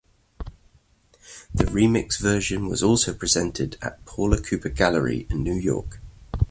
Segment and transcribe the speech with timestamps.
[1.53, 5.99] The remix version was also presented at Paula Cooper Gallery in New York.